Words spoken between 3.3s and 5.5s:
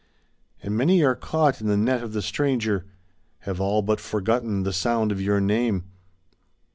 Have all but forgotten the sound of your